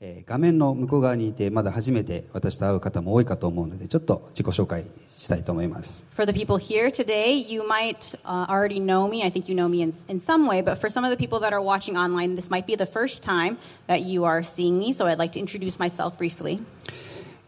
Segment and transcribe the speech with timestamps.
[0.00, 4.84] えー画面の向こう側にいてまだ初めて私と会う方も多いかと思うのでちょっと自己紹介
[5.16, 9.24] したいと思います For the people here today, you might uh, already know me.
[9.24, 10.62] I think you know me in, in some way.
[10.62, 13.24] But for some of the people that are watching online, this might be the first
[13.24, 13.58] time
[13.88, 14.92] that you are seeing me.
[14.92, 16.60] So I'd like to introduce myself briefly.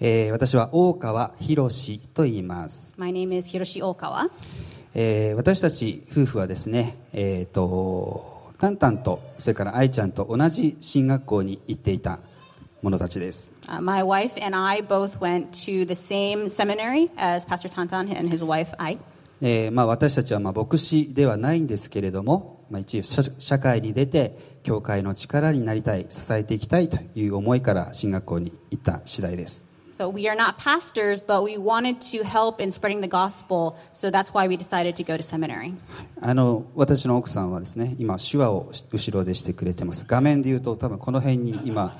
[0.01, 1.69] えー私は大川博
[2.15, 4.29] と言います、My name is Hiroshi Okawa.
[4.95, 12.19] えー私たち夫婦はですねえっ、とタンタンとそれから愛ちゃんと同じ進学校に行っていた
[12.83, 18.29] 者たちです Uh, my wife and I both went to the same seminary as Pastor Tantan and
[18.29, 18.99] his wife, I.
[19.43, 29.65] えーまあ、私たちはまあ牧師ではないんですけれども、まあ、一応社社会に出て教会の力になりたい支えていきたいという思いから進学校に行った次第です
[30.01, 33.77] So we are not pastors, but we wanted to help in spreading the gospel.
[33.93, 35.75] So that's why we decided to go to seminary.
[36.23, 41.99] あの私の奥さんはですね今手話を後ろでしてくれてます画面で言うと多分この辺に今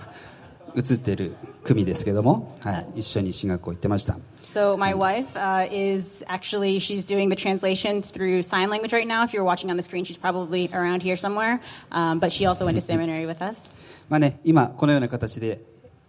[0.77, 1.35] 映ってる
[1.65, 4.19] 組ですけども、はい、一緒に進学校行ってました
[4.51, 9.23] So my wife uh, is actually she's doing the translation through sign language right now.
[9.23, 11.61] If you're watching on the screen, she's probably around here somewhere.
[11.93, 13.73] Um, but she also went to seminary with us.
[14.09, 15.61] まあね、今このような形で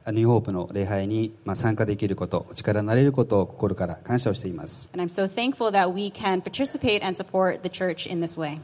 [0.03, 8.39] あニューホープの礼拝にまあ参加できることお力になれることを心から感謝をしています And I'm so thankful that we can participate and support the church in this
[8.39, 8.59] way.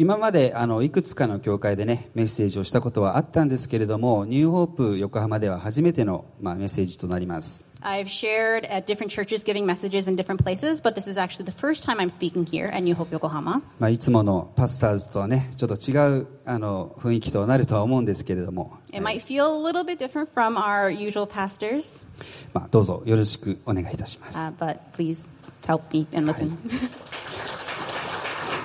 [0.00, 11.46] 今まであのいくつかの教会でねメッセージをしたことはあったんですけれどもニューホープ横浜では初めての、まあ、メッセージとなります I've shared at different churches giving messages in different places, but this is actually
[11.46, 13.60] the first time I'm speaking here at New Hope Yokohama.
[13.80, 22.04] まあ、いつものパスターズとはねちょっと違うあの雰囲気となるとは思うんですけれども、It might feel a little bit different from our usual pastors,
[22.52, 25.28] まあ、どうぞよろしくお願いいたします、uh, but please
[25.66, 26.50] help me and listen.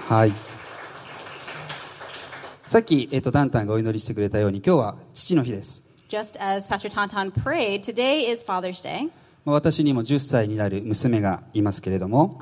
[0.08, 0.53] はい
[2.74, 5.84] さっき、えー、とタンタンがお祈りしてくれたように今日は父の日です。
[6.10, 6.40] Just
[9.46, 12.36] 私にも10歳になる娘がいますけれども。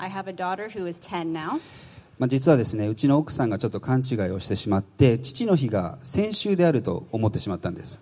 [2.18, 8.02] まあ実はですねうちの奥さんがちょっと勘違いをしてしまって父の日が先週であると思ってしまったんです。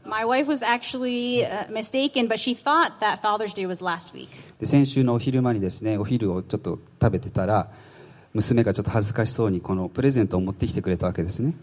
[4.63, 7.71] 先週のお昼間にですねお昼をちょっと食べてたら
[8.33, 11.53] 娘がちょっと恥ずかしそうにこのプレゼントを持ってきてくれたわけですね。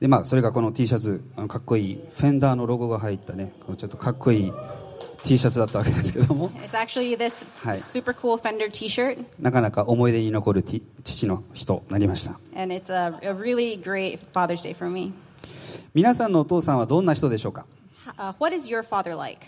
[0.00, 4.52] でまあそれがこの T シャツあのかっこいいフェンダーのロゴが入ったねちょっとかっこいい
[5.24, 6.50] T シャツだったわけですけども。
[9.40, 12.38] なかなか思い出に残る父の日となりました。
[12.54, 12.66] A, a、
[15.94, 17.66] 皆さんのお父さんはどんな人でしょうか？
[18.16, 19.46] Uh, what is your father like?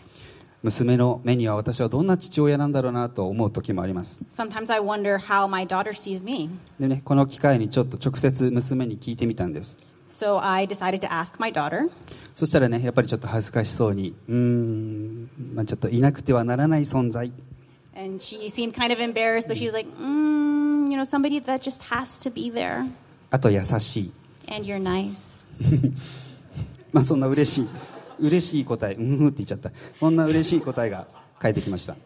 [0.62, 6.50] 娘の目には私はどんな父親なんだろうなと思う時もあります Sometimes I wonder how my daughter sees me.
[6.78, 9.78] でねこの機会にちょっと直接娘に聞いてみたんです
[10.10, 11.91] So I decided to ask my daughter.
[12.37, 17.32] そしたらねやっぱりちょっと恥ずかしそうにうーん、まあ、ちょっといなくてはならない存在
[17.97, 21.60] And she seemed kind of embarrassed, but she was like, mm, you know, somebody that
[21.60, 22.87] just has to be there.
[23.31, 24.12] あと優しい
[24.48, 25.47] And you're nice.
[26.92, 27.69] まあそんな嬉しい
[28.20, 31.06] 嬉しい答え、うんって言っちゃった、こんな嬉しい答えが
[31.38, 31.97] 返ってきました。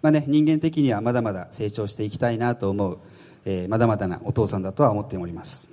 [0.00, 2.98] まあね、人間的にはまだまだ成長していきたいなと思う、
[3.44, 5.68] えー、まだまだなお父さんだとは思っております、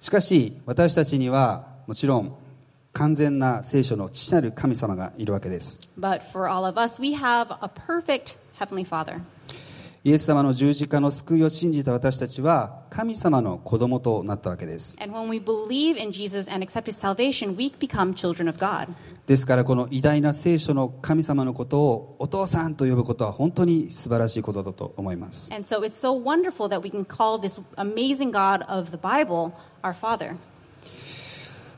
[0.00, 2.34] しかし私たちにはもちろん
[2.92, 5.80] 完全な聖書の父なる神様がいるわけです。
[10.02, 14.96] イエス様の十字架の救いを信じた私たちは神様の子供となったわけです。
[19.26, 25.50] ですからこの偉大な聖書の神様のことをお父さんと呼ぶことは本当に素晴らしいことだと思います。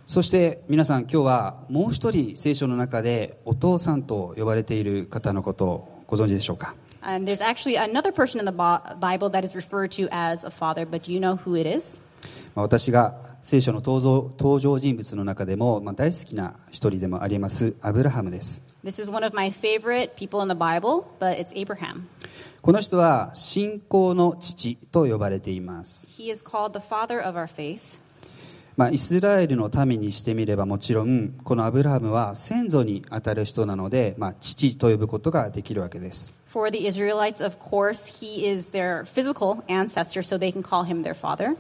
[0.07, 6.77] そして皆さん今日はもう一人聖書の中でお父さんと呼ばれている方のことをご存知でしょうか？
[7.05, 10.87] And there's actually another person in the Bi- Bible that is referred to as a father,
[10.87, 12.01] but do you know who it is?
[12.55, 22.05] まあ私が聖書の登場登場人物の中でも、まあ、大好きな一人でもありますアブラハムです This is one of my favorite people in the Bible, but it's Abraham.
[22.61, 28.01] この人は信仰の父と呼ばれています He is called the father of our faith.
[28.77, 40.85] まあ、イスラエルの民にしてみればもちろんこのアブラハムは先祖にあたる人なので、まあ、父と呼ぶことができるわけです For the Israelites, of course, he is their physical ancestor, so they can call
[40.85, 41.57] him their father.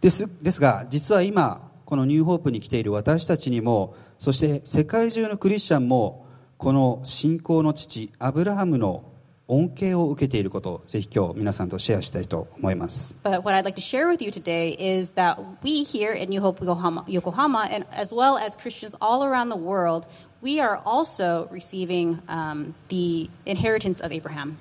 [0.00, 6.26] ですですが実は今このニューホープに来ている私たちにもそして世界中のクリスチャンも
[6.56, 9.04] この信仰の父アブラハムの
[9.48, 16.40] 恩恵を受けていることをぜひ今日皆さんとシェアしたいと思います But what I'd like to share with you today is that we here in New
[16.40, 20.08] Hope Yokohama, Yokohama and as well as Christians all around the world,
[20.46, 24.56] we are also receiving um, the inheritance of Abraham.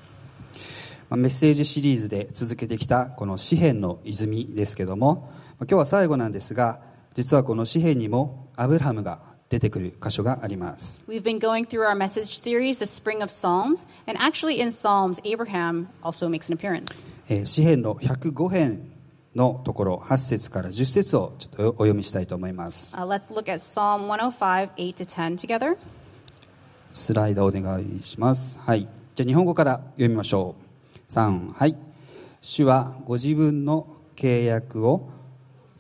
[1.09, 5.29] まあメッセージシリーズで続けてきたこの詩篇の泉ですけども
[5.59, 6.79] まあ今日は最後なんですが
[7.13, 15.21] 実はこの詩篇にもアブラハムが出てくる箇所があります We've been going through our message series, The Spring of Psalms, and actually in Psalms,
[15.23, 17.07] Abraham also makes an appearance.
[17.29, 18.94] えー詩篇の105編
[19.35, 25.77] のところ8節から10節をちょっとお読みしたいと思います Uh, let's look at Psalm 105, 8 to 10 together.
[26.91, 28.57] スライドお願いします。
[28.57, 28.87] はい。
[29.15, 30.55] じゃあ日本語から読みましょ
[31.09, 31.11] う。
[31.11, 31.75] 3、はい。
[32.41, 35.09] 主はご自分の契約を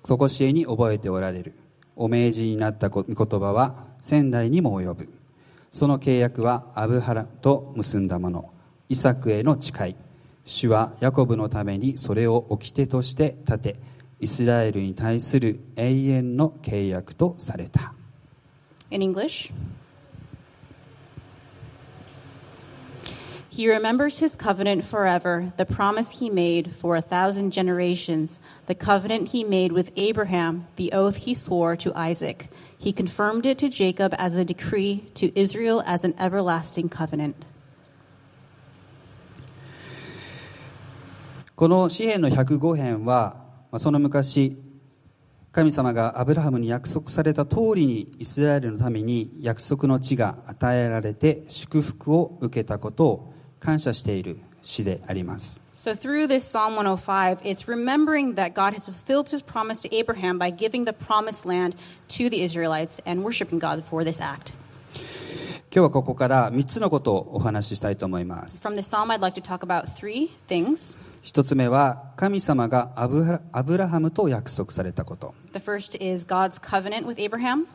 [0.03, 1.53] 常しえに覚えておられる。
[1.95, 5.09] お命じになった御言葉は仙台にも及ぶ。
[5.71, 8.51] その契約はアブハラと結んだもの。
[8.89, 9.95] イサクへの誓い。
[10.44, 13.76] 主はヤコブのためにそれを掟として立て、
[14.18, 17.94] イスラエルに対する永遠の契約とされた。
[18.90, 19.52] In English.
[23.52, 29.28] He remembers his covenant forever, the promise he made for a thousand generations, the covenant
[29.30, 32.48] he made with Abraham, the oath he swore to Isaac.
[32.78, 37.44] He confirmed it to Jacob as a decree, to Israel as an everlasting covenant.
[41.55, 43.37] この詩篇の105編は、
[43.71, 44.57] まあその昔
[45.53, 60.37] 神様がアブラハムに約束された通りにイスラエルのために約束の地が与えられて祝福を受けたことを感謝している詩であります So, through this Psalm 105, it's remembering that God has fulfilled his promise to Abraham
[60.37, 61.75] by giving the promised land
[62.09, 64.53] to the Israelites and worshiping God for this act.
[65.71, 70.97] 今日はここから3つのことをお話ししたいと思います From this psalm, I'd like to talk about three things.
[71.25, 77.65] 一つ目は神様がアブラアブラハムと約束されたこと The first is God's covenant with Abraham.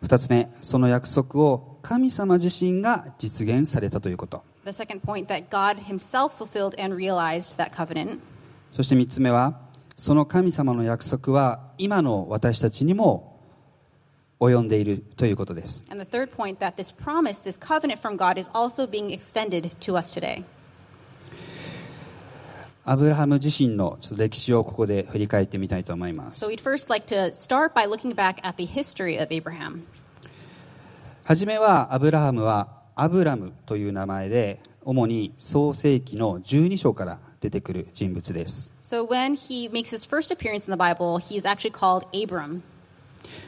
[0.00, 8.18] 二つ目その約束を神様自身が実現されたということ The second point, that God himself fulfilled and realized that covenant.
[8.70, 9.60] そして3つ目は
[9.94, 13.38] その神様の約束は今の私たちにも
[14.40, 19.70] 及んでいるということです And the third point, that this promise, this covenant from God, is also being extended
[19.80, 20.44] to us today.
[22.84, 29.28] アブラハム自身のちょっと歴史をここで振り返ってみたいと思いま So す we'd first like to start by looking back at the history of
[29.30, 29.82] Abraham.
[31.24, 42.06] はじめはアブラハムはアブラムという名前で主に創世紀の12章から出てくる人物です So when he makes his first appearance in the Bible, he is actually called
[42.12, 42.62] Abram.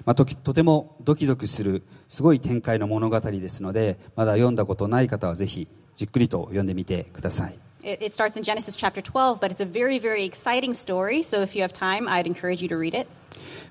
[0.05, 11.22] まあ、ときとてもドキドキするすごい展開の物語ですのでまだ読んだことない方はぜひじっくりと読んでみてください It, it starts in Genesis chapter 12, but it's a very, very exciting story.
[11.22, 13.07] So if you have time, I'd encourage you to read it.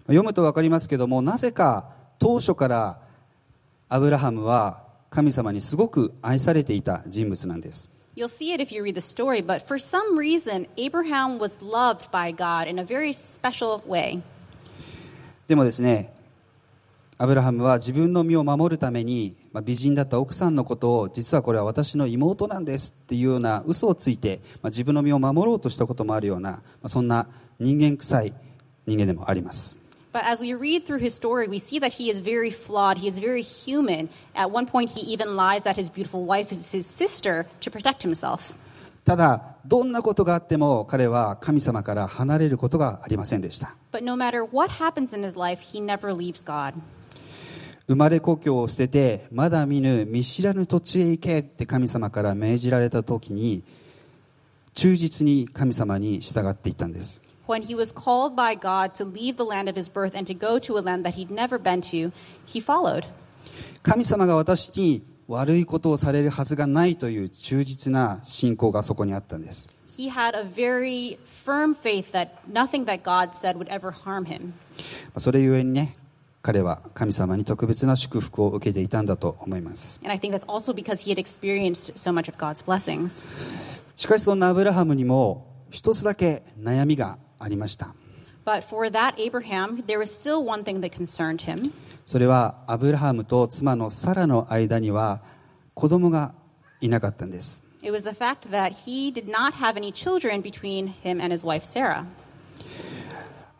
[0.06, 3.00] 読むと分かりますけどもなぜか当初から
[3.88, 12.10] アブラハムは神様にすごく愛されていた人物なんです You'll see it if you read the story, but for some reason, Abraham was loved
[12.10, 14.22] by God in a very special way.
[15.48, 16.14] でもですね
[17.18, 27.27] アブラハムは自分の身を守るために、 まあ、美人だった奥さんのことを実はこれは私の妹なんですっていうような嘘をついて、まあ、自分の身を守ろうとしたこともあるような、まあ、そんな
[27.59, 28.33] 人間臭い
[28.87, 29.77] 人間でもあります
[30.13, 32.97] But as we read through his story, we see that he is very flawed.
[32.97, 34.09] He is very human.
[34.35, 38.03] At one point, he even lies that his beautiful wife is his sister to protect
[38.03, 38.53] himself.
[39.05, 46.73] ただどんなことがあっても彼は神様から離れることがありませんでした But no matter what happens in his life, he never leaves God.
[47.87, 53.63] 生まれ故郷を捨ててまだ見ぬ見知らぬ土地へ行けって神様から命じられた時に
[54.73, 60.33] 忠実に神様に従っていったんです When he was called by God to leave the land of his birth and to
[60.33, 62.13] go to a land that he'd never been to,
[62.45, 63.03] he followed.
[63.83, 74.25] 神様が私に悪いことをされるはずがないという忠実な信仰がそこにあったんです He had a very firm faith that nothing that God said would ever harm
[74.25, 74.53] him.
[75.17, 75.95] それゆえにね
[76.41, 80.09] 彼は神様に特別な祝福を受けていたんだと思います so.
[83.95, 87.93] しかしそんなアブラハムにも一つだけ悩みがありました
[88.43, 91.71] But for that Abraham, there was still one thing that concerned him.
[92.07, 95.21] それはアブラハムと妻のサラの間には
[95.75, 96.33] 子供が
[96.81, 101.45] いなかったんです It was the fact that he did not have any children between him and his
[101.45, 102.05] wife Sarah.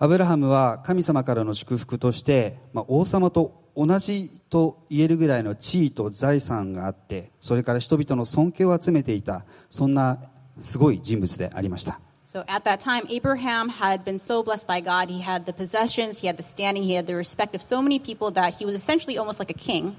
[0.04, 10.18] アブラハムは神様からの祝福として、まあ、王様と同じと言えるぐらいの地位と財産があってそれから人々の尊敬を集めていたそんな
[10.60, 15.10] すごい人物でありました So at that time, Abraham had been so blessed by God.
[15.10, 18.00] He had the possessions, he had the standing, he had the respect of so many
[18.00, 19.94] people that he was essentially almost like a king.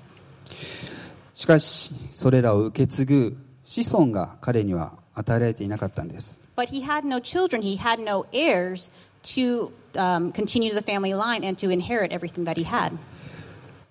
[1.35, 8.91] しかしそれらを受け継ぐ子孫が彼には与えられていなかったんです But he had no children, he had no heirs
[9.35, 9.71] to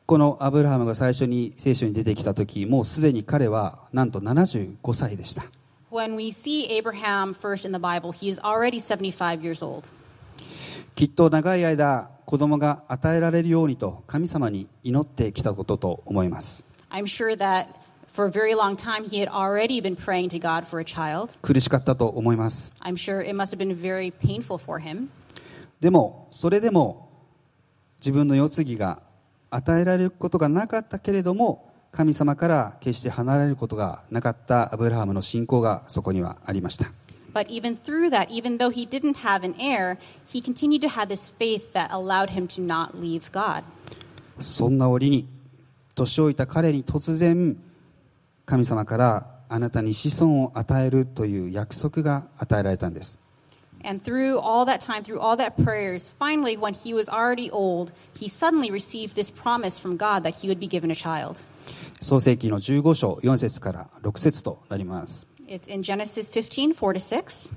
[0.06, 5.46] このアブラハムが最初に聖書に出てきたとき、もうすでに彼はなんと75歳でした。
[10.96, 16.66] きっと長い間、子供が与えられるようにと神様に祈ってきたことと思います。
[21.42, 22.74] 苦しかったと思います。
[25.82, 27.10] でもそれでも
[28.00, 29.02] 自分の世継ぎが
[29.50, 36.92] 与えられることがなかったけれども神様から決して離れることがなかったアブラハムの信仰がそこにはありました
[37.34, 39.98] But even through that, even though he didn't have an heir,
[40.28, 43.64] he continued to have this faith that allowed him to not leave God.
[44.40, 45.28] そんな折に
[45.96, 47.58] 年老いた彼に突然
[48.46, 53.20] 神様からあなたに子孫を与えるという約束が与えられたんです
[53.84, 57.92] And through all that time, through all that prayers, finally, when he was already old,
[58.14, 61.38] he suddenly received this promise from God that he would be given a child.
[62.02, 67.54] 創世記の15章4節から6節となります It's in Genesis 15, 4 to 6.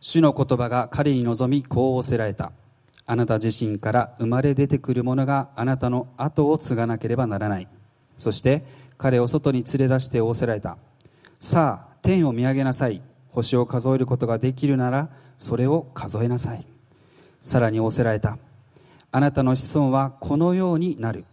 [0.00, 2.52] 主の言葉が彼に望みこう仰せられた
[3.06, 7.68] あなた自身から生まれ出てくる者があなたの後を継がなければならない
[8.16, 8.64] そして
[8.96, 10.78] 彼を外に連れ出して仰せられた
[11.40, 13.02] さあ天を見上げなさい
[13.38, 16.66] 星を数えることができるならそれを数えなさい
[17.40, 18.38] さらに仰せられた
[19.10, 21.24] あなたの子孫はこのようになる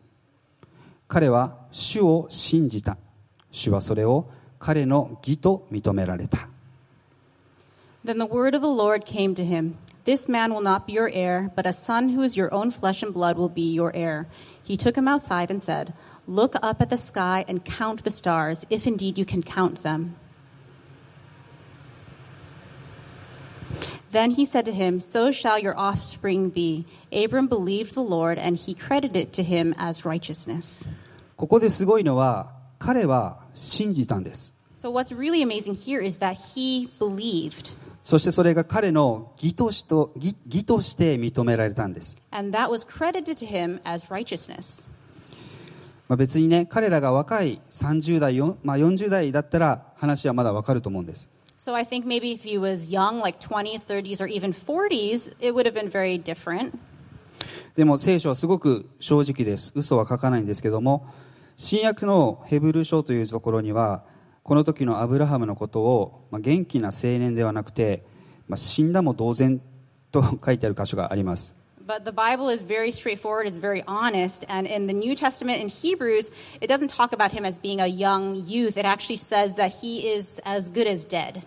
[1.07, 2.97] 彼は主を信じた
[3.51, 6.47] 主はそれを彼の義と認められた
[8.05, 11.09] Then the word of the Lord came to him This man will not be your
[11.11, 14.27] heir, but a son who is your own flesh and blood will be your heir.
[14.61, 15.95] He took him outside and said,
[16.27, 20.15] Look up at the sky and count the stars, if indeed you can count them.
[24.15, 26.85] Then he said to him, So shall your offspring be.
[27.11, 30.87] Abram believed the Lord, and he credited it to him as righteousness.
[31.35, 43.45] ここですごいのは彼は信じたんです So, what's really amazing here is that he believed, そしてそれが彼の義としと義義として認められたんです、and that was credited to
[43.45, 44.87] him as righteousness.
[46.07, 55.33] まあ、別にね彼らが若い30代、よまあ、40代だったら話はまだわかると思うんです So I think maybe if he was young, like 20s, 30s, or even 40s,
[55.39, 56.77] it would have been very different.
[57.75, 61.05] でも聖書はすごく正直です嘘は書かないんですけども
[61.57, 64.05] 新約のヘブル書というところには
[64.43, 68.05] この時のアブラハムのことを、まあ、元気な青年ではなくて、
[68.47, 69.61] まあ、死んだも同然
[70.11, 71.55] と書いてある箇所があります
[71.87, 75.67] But the Bible is very straightforward, it's very honest, and in the New Testament in
[75.67, 78.75] Hebrews, it doesn't talk about him as being a young youth.
[78.75, 81.45] It actually says that he is as good as dead.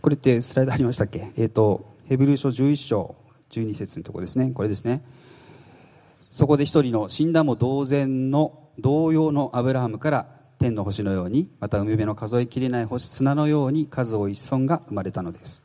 [0.00, 3.16] これってスライドありましたっけえっ、と、ヘブル書11章
[3.50, 4.52] 12節のところですね。
[4.52, 5.02] これですね。
[6.20, 10.28] そこで一人の死んだも同然の同様のアブラハムから
[10.60, 15.64] 天の星のように、また海辺の数えきれない星砂のように数多い子孫が生まれたのです。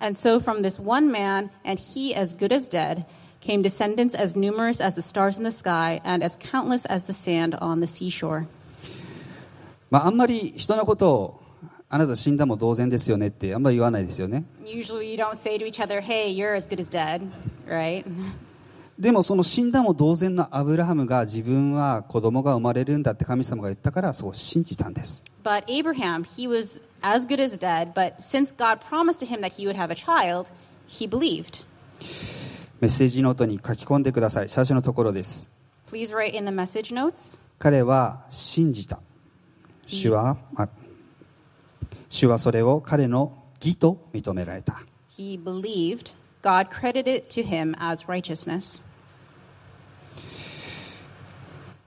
[0.00, 3.06] And so from this one man, and he as good as dead,
[3.40, 7.12] came descendants as numerous as the stars in the sky and as countless as the
[7.12, 8.46] sand on the seashore.
[9.90, 11.40] まあ、あんまり人のことを、
[11.88, 14.44] あなた死んだも同然ですよねってあんまり言わないですよね。
[14.64, 17.22] Usually you don't say to each other, hey, you're as good as dead,
[17.68, 18.04] right?
[18.99, 25.23] でもその死んだも同然のアブラハムが自分は子供が生まれるんだって神様が言ったからそう信じたんです。
[25.41, 29.65] But Abraham, he was as good as dead, but since God promised to him that he
[29.65, 30.51] would have a child,
[30.89, 31.65] he believed.
[32.81, 34.49] メッセージノートに書き込んでください。
[34.49, 35.49] 最初のところです。
[35.89, 37.39] Please write in the message notes.
[37.57, 38.99] 彼は信じた。
[39.87, 40.67] 主は、あ
[42.09, 44.81] 主はそれを彼の義と認められた。
[45.09, 46.15] He believed.
[46.41, 48.88] God credited it to him as righteousness.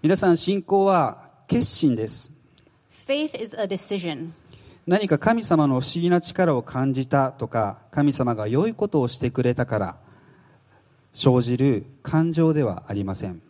[0.03, 2.33] 皆さん信仰は決心です。
[4.85, 9.97] 何か神様の不思議な力を感じたとか神様が良いことをしてくれたから
[11.13, 13.41] 生じる感情ではありません。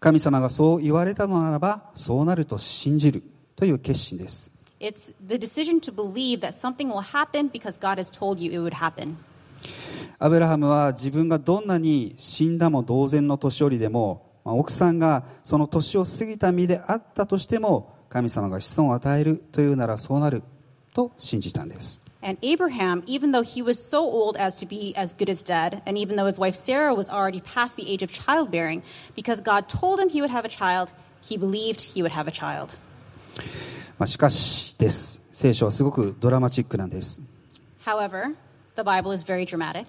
[0.00, 3.22] 神様がそう言われたのならばそうなると信じる
[3.54, 4.57] という決心です。
[4.79, 8.73] It's the decision to believe that something will happen because God has told you it would
[8.73, 9.15] happen.
[10.19, 20.43] アブラハムは自分がどんなに死んだも同然の年寄りでも、まあ奥さんがその年を過ぎた身であったとしても神様が子孫を与えるというならそうなる
[20.93, 25.81] と信じたんです And Abraham, even though he was so old as to be as good as dead,
[25.85, 28.81] and even though his wife Sarah was already past the age of childbearing,
[29.13, 32.31] because God told him he would have a child, he believed he would have a
[32.31, 32.79] child.
[33.98, 37.20] まあ、しかしです聖書はすごくドラマチックなんです
[37.84, 38.34] However,
[38.76, 39.86] the Bible is very dramatic.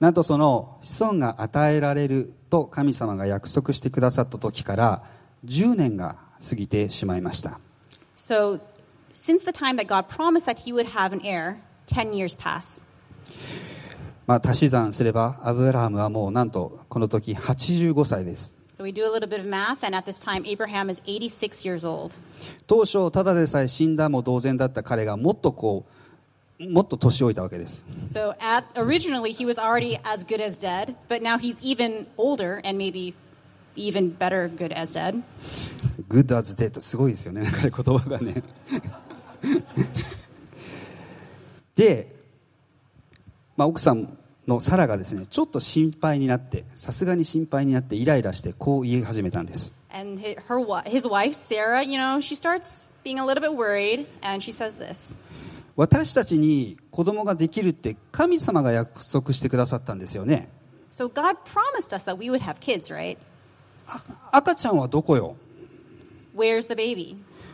[0.00, 5.02] なんとその子孫が与えられると神様が約束してくださった時から
[5.44, 7.58] 10年が過ぎてしまいました
[8.16, 8.60] So,
[9.12, 11.56] since the time that God promised that he would have an heir,
[11.86, 12.84] 10 years pass.
[14.26, 20.99] まあ、足し算すればアブラハムはもうなんとこの時85歳です So, we do a little bit of math, and at this time, Abraham is
[21.05, 22.15] 86 years old.
[22.65, 25.85] 当初ただでさえ死んだも同然だった彼がもっとこ
[26.59, 32.61] うもっと年老いたわけです So, at, originally, he was already as good as dead, but now he's even older
[32.63, 33.13] and maybe
[33.75, 35.21] even better good as dead.
[36.09, 38.41] グッドアズデッドすごいですよねなんかね言葉がね
[41.75, 42.15] で、
[43.55, 44.16] まあ、奥さん
[44.48, 49.74] のサラがですねちょっと心配になってさすがに心配になってイライラしてこう言い始めたんです。
[55.76, 60.48] 私たちに子供ができるって神様が約束してくださったんですよね。
[64.32, 65.36] 赤ちゃんはどこよ？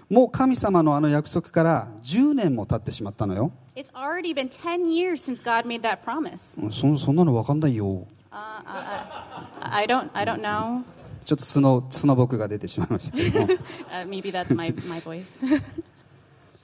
[0.08, 3.52] もう神様のあの約束から10年も経ってしまったのよ。
[3.76, 6.60] It's already been 10 years since God made that promise.
[6.62, 10.82] うんそそんなの分かんないよ I don't, I don't know.
[11.24, 13.46] ちょっと素の素の僕が出てしまいましたけども
[13.90, 15.40] Uh, maybe that's my, my voice.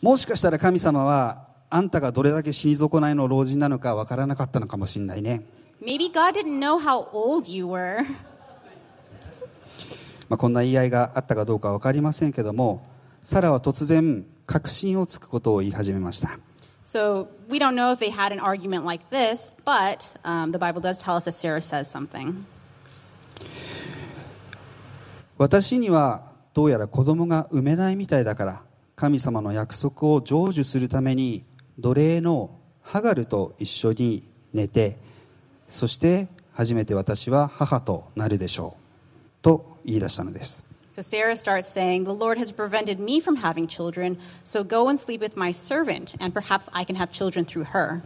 [0.00, 5.43] もしかしたら神様はあんたがどれだけ死に損ないの老人なのか分からなかったのかもしれないね、
[5.83, 8.05] maybe God didn't know how old you were.
[10.29, 12.83] まあ、こんな言い合いがあったかどうか分かりませんけども
[13.25, 16.38] サラは突然確信をつくことを言い始めました
[16.92, 20.81] So we don't know if they had an argument like this, but um, the Bible
[20.81, 22.44] does tell us that Sarah says something.
[25.38, 28.62] 私にはどうやら子供が産めないみたいだから
[28.96, 31.44] 神様の約束を成就するために
[31.79, 34.98] 奴隷のハガルと一緒に寝て
[35.68, 44.97] そして初めて私は母となるでしょうと言い出したのです So Sarah starts saying, The Lord has prevented me from having children, so go and
[44.97, 48.01] sleep with my servant, and perhaps I can have children through her.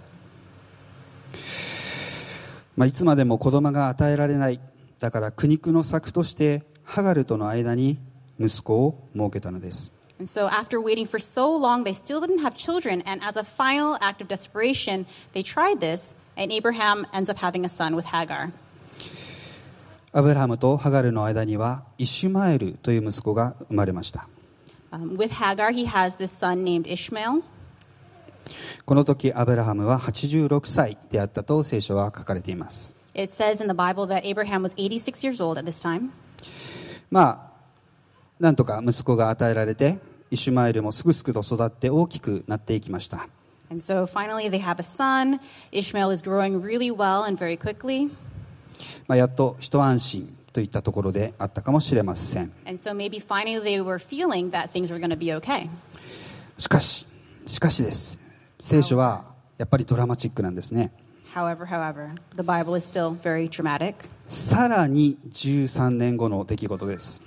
[2.75, 4.59] まあ、いつまでも子供が与えられない
[4.99, 7.99] だから苦肉の策としてハガルとの間に
[8.39, 13.43] 息子を設けたのです And so after waiting for so long, they still didn't have children, and as a
[13.43, 18.05] final act of desperation, they tried this, and Abraham ends up having a son with
[18.05, 18.51] Hagar.
[20.16, 24.28] アブラハムとハガルの間にはイシュマエルという息子が生まれました。
[28.84, 32.94] この時、アブラハムは86歳であったと聖書は書かれています。
[37.10, 37.50] まあ、
[38.38, 39.98] なんとか息子が与えられて、
[40.30, 43.26] イシュマエルもすぐすぐと育って大きくなっていきました。
[43.68, 43.82] And
[49.06, 52.52] まあ、やっと一安心といったところであったかもしれません。
[56.58, 57.06] しかし、
[57.46, 58.20] しかしです。
[58.60, 59.24] 聖書は
[59.58, 60.92] やっぱりドラマチックなんですね。
[64.28, 67.20] さらに13年後の出来事です。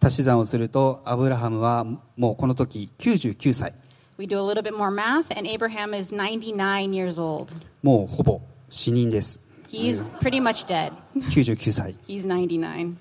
[0.00, 1.84] 足し算をすると、アブラハムは
[2.16, 3.74] もうこの時99歳。
[4.20, 7.50] We do a little bit more math, and Abraham is 99 years old.
[7.82, 10.92] もうほぼ死人です He's pretty much dead.
[11.16, 12.96] 99歳 He's 99.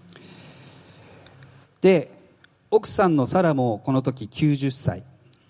[1.82, 2.10] で
[2.72, 5.04] 奥さんのサラもこの時90歳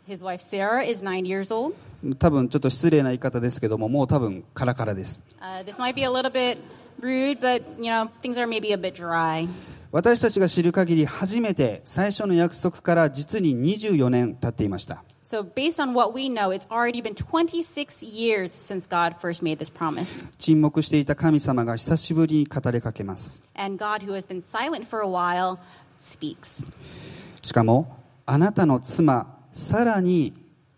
[0.08, 1.76] His wife Sarah is 9 years old.
[2.18, 6.58] 多分ちょっと失礼な言い方ですけどももう多分カラカラです Uh, this might be a little bit
[7.00, 9.48] rude, but you know things are maybe a bit dry.
[9.92, 19.44] 私たちが知る限り初めて最初の約束から実に24年経っていました So based on what we know, it's already been 26 years since God first
[19.44, 20.26] made this promise.
[20.40, 25.60] 沈黙していた神様が久しぶりに語りかけます And God, who has been silent for a while,
[26.00, 26.74] speaks.
[27.44, 30.34] しかもあなたの妻さらに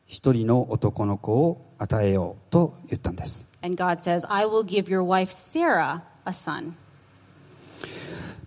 [0.06, 6.74] 一人の男の子を与えようと言ったんです And God says, I will give your wife Sarah a son.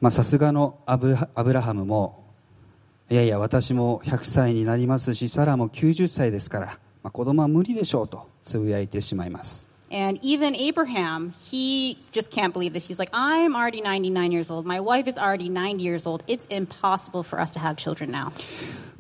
[0.02, 2.23] まあさすがのアブアブラハムも
[3.10, 6.66] いやいや私も100歳になりますしサラも90歳ですから、
[7.02, 12.84] まあ、子供は無理でしょうとつぶやいてしまいます And even Abraham, he just can't believe this.
[12.88, 14.66] He's like, I'm already 99 years old.
[14.66, 16.24] My wife is already 90 years old.
[16.26, 18.32] It's impossible for us to have children now.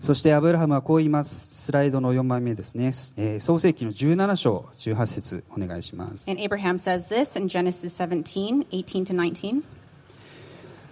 [0.00, 9.64] そしてアブラハムはこう言いますスライドの4番目ですね、えー創世記の17章18節お願いします And Abraham says this in Genesis 17, 18 to 19.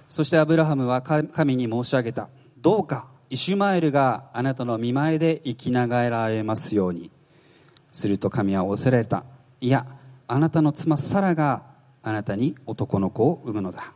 [0.08, 2.30] そしてアブラハムはか神に申し上げた
[2.62, 7.10] どうかイシュマエルがあなたの見前で生きながられますように。
[7.90, 9.24] すると神は仰せられた。
[9.60, 9.86] いや
[10.28, 11.64] あなたの妻サラが
[12.02, 13.92] あなたに男の子を産むのだ。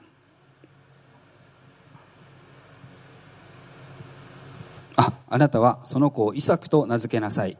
[4.96, 7.56] ああなたはその子をイサクと名付けなさい。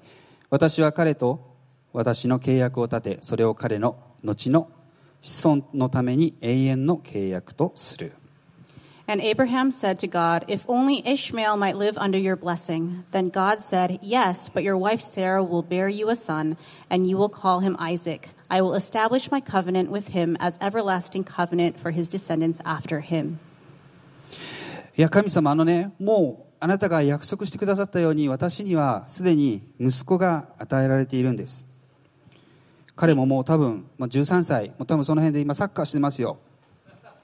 [0.50, 1.54] 私は彼と
[1.92, 4.70] 私の契約を立てそれを彼の後の
[5.22, 8.12] 子孫のために永遠の契約とする。
[9.08, 13.04] And Abraham said to God, If only Ishmael might live under your blessing.
[13.12, 16.56] Then God said, Yes, but your wife Sarah will bear you a son,
[16.90, 18.30] and you will call him Isaac.
[18.50, 23.38] I will establish my covenant with him as everlasting covenant for his descendants after him.
[24.98, 31.66] いや神様あのねもうあなたが約束してくださったように私にはすでに息子が与えられているんです
[32.94, 36.38] 彼ももう多分、まあ、13歳もう多分その辺で今サッカーしてますよ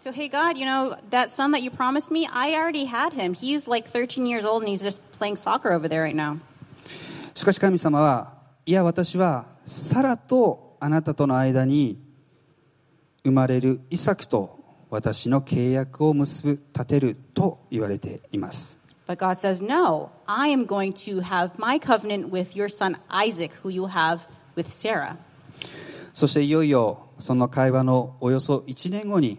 [0.03, 3.35] So, hey, God, you know, that son that you promised me, I already had him.
[3.35, 6.41] He's like 13 years old and he's just playing soccer over there right now.
[7.37, 8.33] しかし神様は
[8.67, 12.01] いや私はサラとあなたとの間に
[13.23, 14.59] 生まれるイサクと
[14.91, 23.53] 私の契約を結ぶ立てると言われています But God says, No, I am going to have my covenant with your son Isaac,
[23.63, 24.23] who you have
[24.57, 25.17] with Sarah.
[26.13, 29.39] そしていよいよその会話のおよそ1年後に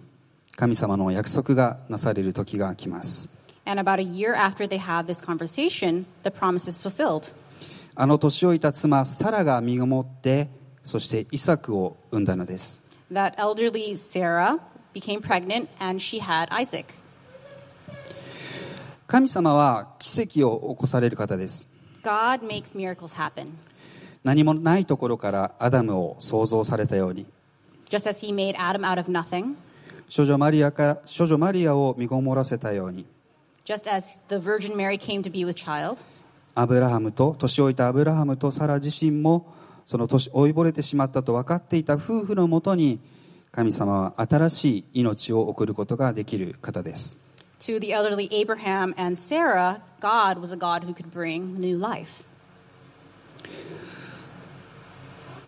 [0.55, 3.29] 神様の約束がなされる時が来ます
[3.65, 7.33] And about a year after they have this conversation, the promise is fulfilled.
[7.95, 10.49] あの年老いた妻サラが身ごもって
[10.83, 14.59] そしてイサクを産んだのです That elderly Sarah
[14.93, 16.85] became pregnant and she had Isaac.
[19.07, 21.67] 神様は奇跡を起こされる方です
[22.03, 23.47] God makes miracles happen.
[24.23, 27.25] 何もないところからアダムを創造されたように
[27.89, 29.55] Just as he made Adam out of nothing,
[30.15, 33.07] 少女マリアから少女マリアを身ごもらせたように。
[33.65, 36.05] Just as the Virgin Mary came to be with child,
[36.53, 39.51] アブラハムと年老いたアブラハムとサラ自身も
[39.87, 42.99] その年老いぼれてしまったと分かっていた夫婦のもとに
[43.51, 47.17] 神様は新しい命を送ることができる方です。
[47.61, 52.23] To the elderly Abraham and Sarah, God was a God who could bring new life.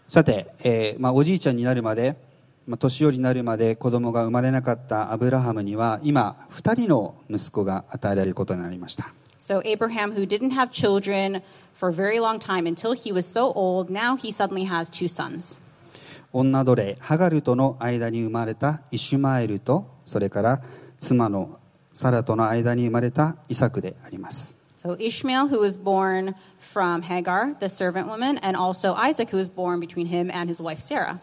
[0.08, 2.24] さて、えーまあ、おじいちゃんになるまで、
[2.67, 11.43] まあ、年寄りになるまで子供が生まれなかったアブラハムには今2人の息子が与えられることになりました So Abraham, who didn't have children
[11.75, 15.08] for a very long time until he was so old, now he suddenly has two
[15.08, 15.62] sons.
[16.34, 20.62] 女奴隷ハガルとの間に生まれたイシュマエルとそれから
[20.99, 21.60] 妻の
[21.93, 29.49] サラとの間に生まれたイサクであります So Ishmael, who was born from Hagar, the servant woman, and also Isaac, who was
[29.49, 31.19] born between him and his wife Sarah.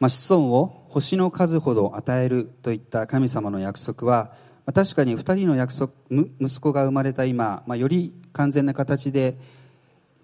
[0.00, 4.32] まあ、子孫を星の数ほど与えるといった神様の約束は、
[4.64, 9.36] まあ、確かに2人の約束む息子が生まれた今、まあ、より完全な形で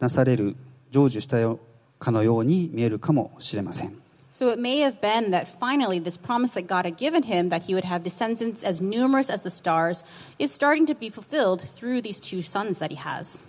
[0.00, 0.56] なされる
[0.92, 1.58] 成就したよ
[1.98, 3.98] かのように見えるかもしれません
[4.32, 7.62] So it may have been that finally this promise that God had given him that
[7.66, 10.02] he would have descendants as numerous as the stars
[10.40, 13.44] is starting to be fulfilled through these two sons that he has.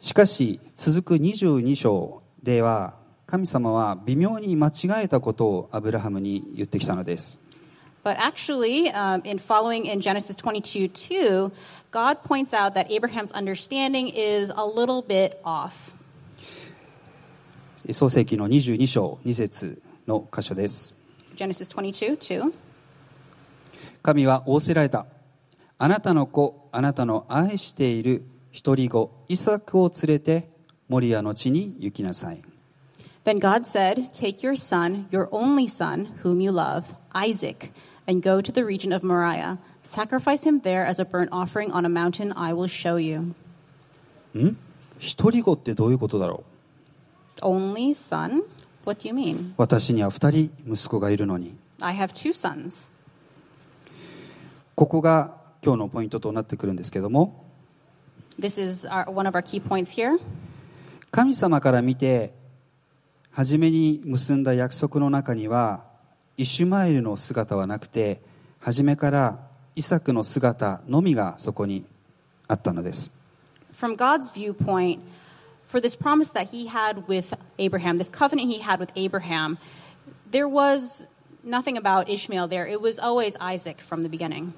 [0.00, 2.98] しかし続く22章では
[3.30, 7.38] 神様は微妙に間違えたことをアブラハムに言ってきたのです。
[24.02, 25.04] 神は仰せられた。
[25.76, 30.48] あなたの子、あなたの愛している一人子、イサクを連れて、
[30.88, 32.47] モリアの地に行きなさい。
[33.27, 37.71] Then God said, Take your son, your only son, whom you love, Isaac,
[38.07, 39.59] and go to the region of Moriah.
[39.83, 43.35] Sacrifice him there as a burnt offering on a mountain I will show you.
[44.99, 46.43] 一人子ってどういうことだろ
[47.41, 48.43] う Only son?
[48.85, 49.53] What do you mean?
[49.57, 52.89] 私には二人息子がいるのに I have two sons.
[54.75, 57.45] ここが今日のポイントとなってくるんですけども
[58.39, 60.19] This is our, one of our key points here.
[61.11, 62.33] 神様から見て
[63.32, 65.84] 初めに結んだ約束の中には
[66.36, 68.20] イシュマエルの姿はなくて
[68.60, 69.38] 初めから
[69.74, 71.84] イサクの姿のみがそこに
[72.48, 73.12] あったのです
[73.72, 74.98] From God's viewpoint,
[75.68, 79.56] for this promise that he had with Abraham, this covenant he had with Abraham,
[80.28, 81.06] there was
[81.44, 82.66] nothing about Ishmael there.
[82.66, 84.52] It was always Isaac from the beginning.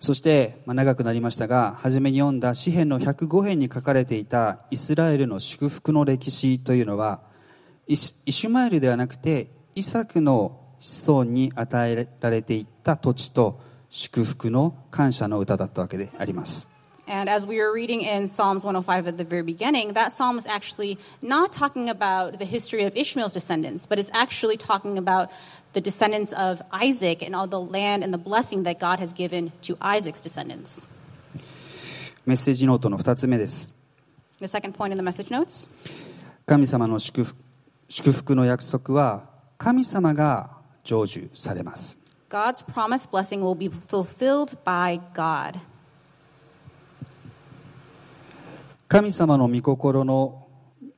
[0.00, 7.20] そして、まあ、長くなりましたが初めに読んだ詩篇の105編に書かれていたイスラエルの祝福の歴史というのは
[7.90, 16.68] イシュマエルではなくてイサクの子孫に与えられていった土地と祝福の感謝の歌だったわけであります
[17.08, 20.46] And as we were reading in Psalms 105 at the very beginning, that psalm is
[20.46, 25.28] actually not talking about the history of Ishmael's descendants, but it's actually talking about
[25.72, 29.50] the descendants of Isaac and all the land and the blessing that God has given
[29.62, 30.88] to Isaac's descendants.
[32.24, 33.74] メッセージノートの2つ目です
[34.38, 35.68] The second point in the message notes
[36.46, 37.49] 神様の祝福
[37.92, 39.24] 祝福の約束は
[39.58, 40.48] 神様が
[40.84, 41.98] 成就されます
[42.30, 45.58] God's promised blessing will be fulfilled by God.
[48.86, 50.46] 神様の御心の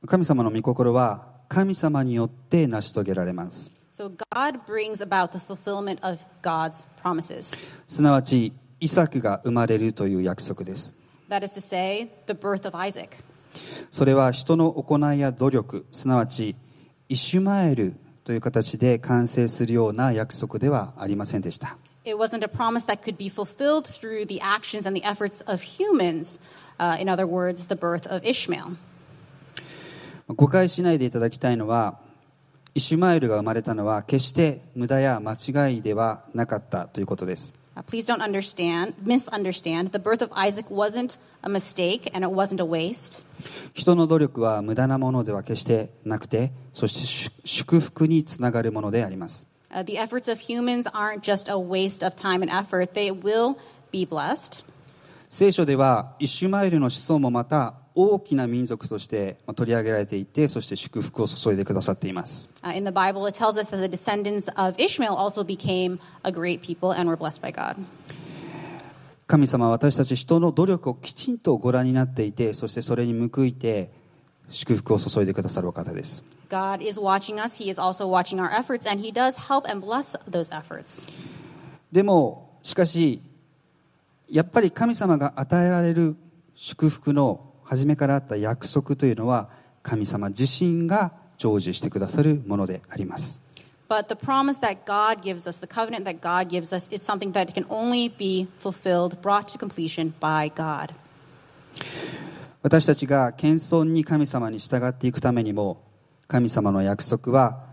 [0.05, 7.57] 神様の御心は神様によって成し遂げられます So God brings about the fulfillment of God's promises.
[7.87, 10.95] すなわちイサクが生まれるという約束です
[11.27, 13.23] That is to say, the birth of Isaac.
[13.89, 16.55] それは人の行いや努力すなわち
[17.13, 21.77] イシュマエルという形で完成するような約束ではありませんでした。
[30.27, 31.99] 誤解しないでいただきたいのは、
[32.73, 37.62] イシュマエルが生まれたのは決して無駄や間違いではなかったということです。
[37.81, 39.91] Please don't understand, misunderstand.
[39.91, 43.23] The birth of Isaac wasn't a mistake and it wasn't a waste.
[43.73, 53.09] 人の努力は無駄なものでは決してなくてそして祝祝福につながるものであります Uh, the efforts of humans aren't just a waste of time and effort, they
[53.11, 53.57] will
[53.91, 54.63] be blessed.
[55.29, 62.49] 聖書ではイシュマエルの子孫もまた大きな民族として取り上げられていて、そして祝福を注いでくださっています。
[69.27, 73.91] 神様は私たち人の努力をきちんとご覧になっていて、そしてそれに報いて
[74.49, 76.23] 祝福を注いでくださるお方です。
[81.91, 83.21] でも、しかし、
[84.29, 86.15] やっぱり神様が与えられる
[86.55, 89.49] 祝福の初めからあった約束というのは
[89.81, 93.41] 神様自身が成就してくださるものであります
[93.89, 97.31] But the promise that God gives us, the covenant that God gives us, is something
[97.33, 100.93] that can only be fulfilled, brought to completion by God.
[102.63, 105.83] 私たちが謙遜に神様に従っていくためにも
[106.27, 107.65] 神様の約束は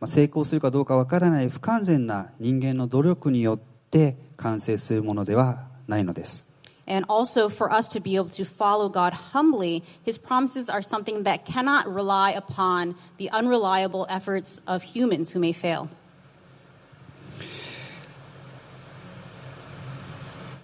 [0.00, 3.58] まあ成功するかどうかわからない不完全な人間の努力によっ
[3.90, 6.44] て完成するものではないのです
[6.86, 11.24] And also for us to be able to follow God humbly, His promises are something
[11.24, 15.88] that cannot rely upon the unreliable efforts of humans who may fail.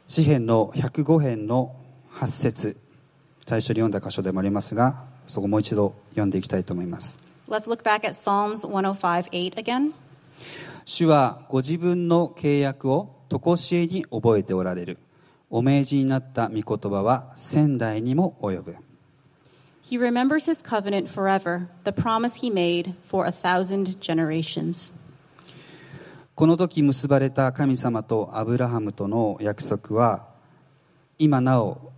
[0.07, 1.75] 詩篇の105編の
[2.13, 2.77] 8節
[3.47, 9.95] 最初に読んだ箇所でもありますがそこもう一度読んでいきたいと思います Let's look back at Psalms 105 8 again.
[10.85, 14.99] 主はご自分の契約を常しえに覚えておられる
[15.55, 18.77] お命じになった御言葉は仙台にも及ぶ
[19.85, 24.95] He remembers his covenant forever, the promise he made for a thousand generations.
[26.35, 30.27] この時結ばれた神様とアブラハムとの約束は
[31.19, 31.93] 今なお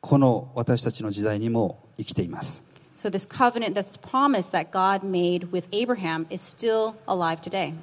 [0.00, 2.62] この私たちの時代にも生きています
[2.96, 7.74] So, this covenant, this promise that God made with Abraham, is still alive today.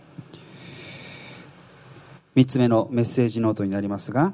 [2.38, 4.34] 3つ目のメッセージノートになりますが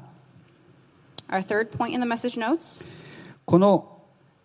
[1.28, 2.84] Our third point in the message notes
[3.44, 4.02] この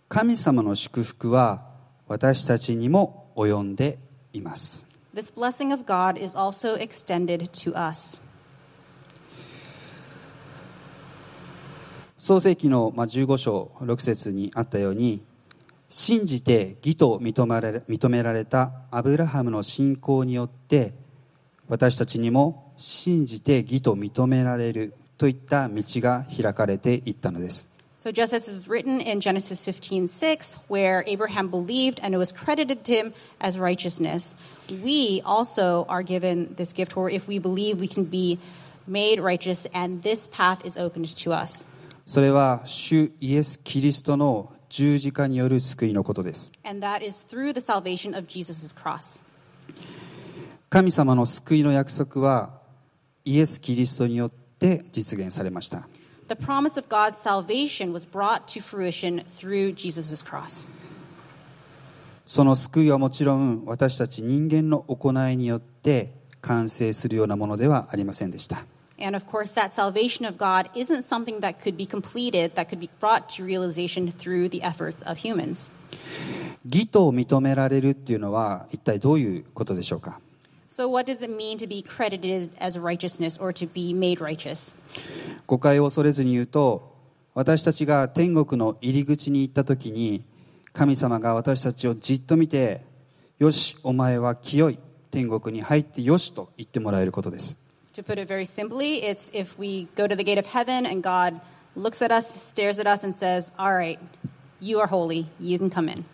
[0.10, 1.64] 神様の祝福は
[2.08, 4.00] 私たちにも及んで
[4.34, 8.22] います this blessing of God is also extended to us.
[12.18, 15.24] 創世記のまあ15章6節にあったように
[15.90, 20.94] 信じて義と認められ認められたアブラハムの信仰によって
[21.68, 32.32] 私たちにも信じて義と認められるといった道が開かれていったのです So, just as is written in Genesis 15 6, where Abraham believed and it was
[32.32, 34.34] credited to him as righteousness,
[34.84, 38.40] we also are given this gift where if we believe, we can be
[38.88, 41.68] made righteous, and this path is opened to us.
[42.08, 49.24] それは主イエス・キリストの十字架による救いのことです And that is through the salvation of Jesus' cross.
[50.72, 52.60] 神様の救いの約束は
[53.24, 55.88] イエス・キリストによってって実現されました
[56.28, 60.68] The promise of God's salvation was brought to fruition through Jesus' cross.
[62.26, 68.64] その救いはもちろん私たち人間の行いによって完成するようなものではありませんでした
[68.98, 72.80] And of course, that salvation of God isn't something that could be completed, that could
[72.80, 75.72] be brought to realization through the efforts of humans.
[76.64, 80.20] 義と認められるっていうのは一体どういうことでしょうか
[80.74, 84.78] So, what does it mean to be credited as righteousness or to be made righteous?
[85.46, 86.96] 誤解を恐れずに言うと
[87.34, 90.24] 私たちが天国の入り口に行った時に
[90.72, 92.86] 神様が私たちをじっと見て
[93.38, 94.80] よしお前は清い
[95.12, 97.58] 天国に入ってよしと言ってもらえることです
[97.96, 101.04] To put it very simply, it's if we go to the gate of heaven and
[101.04, 101.42] God
[101.76, 104.00] looks at us, stares at us, and says, All right,
[104.62, 106.06] you are holy, you can come in.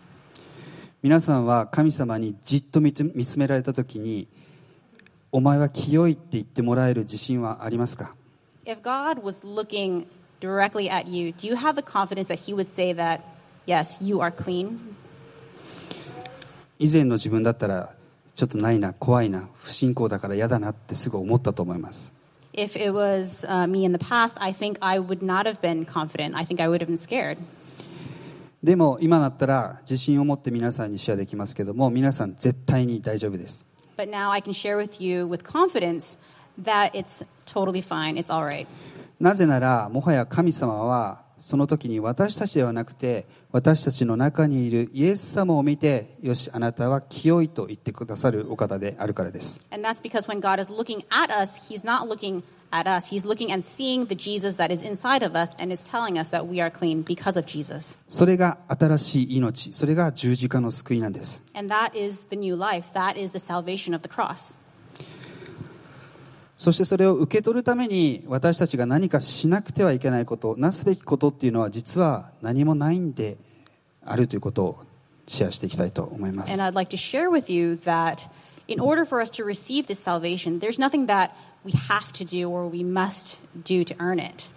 [1.00, 4.26] 皆さんは神様にじっと見つめられた時に
[5.30, 8.14] お前は清いって言ってもらえる自信はありますか
[8.64, 10.06] If God was looking
[10.40, 13.20] directly at you, do you have the confidence that He would say that,
[13.66, 14.78] Yes, you are clean?
[16.78, 17.94] 以前の自分だったら
[18.34, 22.14] ちょっとないな怖いな不信仰だから嫌だなってすぐ思ったと思います
[22.54, 25.84] If it was uh, me in the past, I think I would not have been
[25.84, 26.34] confident.
[26.34, 27.38] I think I would have been scared.
[28.62, 33.67] でも今だったら自信を持って皆さんにシェアできますけども皆さん絶対に大丈夫です
[33.98, 36.18] But now I can share with you with confidence
[36.56, 38.68] that it's totally fine, it's all right.
[39.18, 53.07] なぜならもはや神様はその時に私たちではなくて私たちの中にいるイエス様を見てよしあなたは清いと言ってくださるお方であるからです And that's because when God is looking at us, He's not looking at us.
[53.09, 56.29] He's looking and seeing the Jesus that is inside of us and is telling us
[56.29, 57.99] that we are clean because of Jesus.
[58.09, 62.91] それが新しい命それが十字架の救いなんです And that is the new life.
[62.93, 64.57] That is the salvation of the cross.
[66.57, 73.37] そしてそれを受け取るために私たちが何かしなくてはいけないことなすべきことっていうのは実は何もないんで
[74.05, 74.77] あるということを
[75.27, 78.29] シェアしていきたいと思います And I'd like to share with you that
[78.67, 81.31] in order for us to receive this salvation, there's nothing that
[81.68, 84.48] we have to do or we must do to earn it.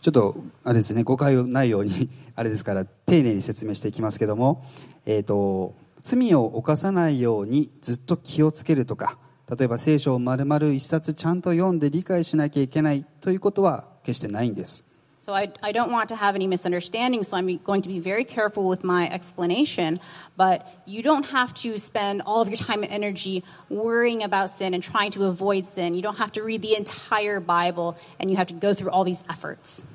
[0.00, 4.64] ちょっとあれですね誤解ないようにあれですから丁寧に説明していきますけども、
[5.06, 9.16] えー、と罪を犯さないようにずっと気をつけるとか
[9.58, 14.84] 例えば聖書を丸々一冊ちゃんと読んで理解しなきゃいけないということは決してないんです
[15.23, 18.23] So I, I don't want to have any misunderstandings, so I'm going to be very
[18.23, 19.99] careful with my explanation.
[20.37, 24.73] But you don't have to spend all of your time and energy worrying about sin
[24.73, 25.93] and trying to avoid sin.
[25.93, 29.03] You don't have to read the entire Bible and you have to go through all
[29.03, 29.85] these efforts.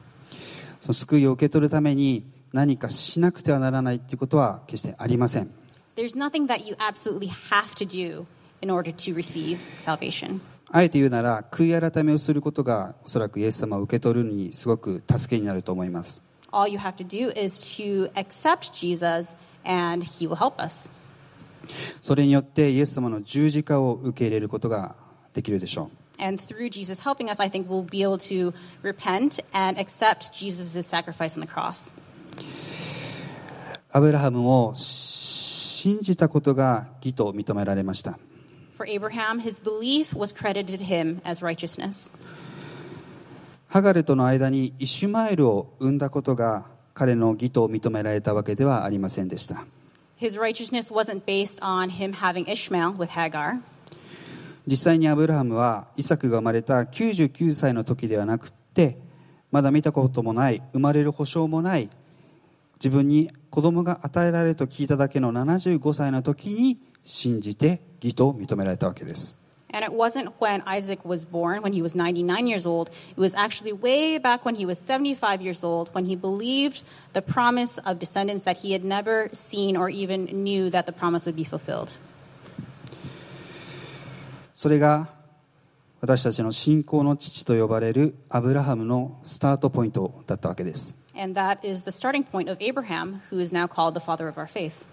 [0.80, 5.50] その救いを受け取るために何かしなくてはならないということは決してありません
[5.96, 8.26] There's nothing that you absolutely have to do
[8.60, 10.40] in order to receive salvation.
[10.71, 20.89] あえて言うなら悔い改めをすることがおそらくイエス様を受け取るにすごく助けになると思います All you have to do is to accept Jesus and he will help us.
[22.01, 24.95] それによってイエス様の十字架を受け入れることが
[25.34, 28.53] できるでしょう And through Jesus helping us, I think we'll be able to
[28.84, 31.93] repent and accept Jesus' sacrifice on the cross.
[33.91, 38.19] アブラハムを信じたことが義と認められました
[43.67, 49.65] ハガレとの間にイシュマエルを生んだことが彼の義と認められたわけではありませんでした。
[54.65, 58.97] 実際にアブラハムはイサクが生まれた99歳の時ではなくて
[59.51, 61.89] まだ見たこともない生まれる保証もない
[62.75, 69.35] 自分に子供が与えられると聞いただけの75歳の時に信じて義と認められたわけです
[69.71, 72.89] And it wasn't when Isaac was born, when he was 99 years old.
[73.12, 76.81] It was actually way back when he was 75 years old, when he believed
[77.13, 81.27] the promise of descendants that he had never seen or even knew that the promise
[81.27, 81.99] would be fulfilled.
[84.55, 85.08] それが
[86.02, 94.37] 私たちの信仰の父と呼ばれるアブラハムのスタートポイントだったわけです And that is the starting point of Abraham, who is now called the father of
[94.37, 94.85] our faith.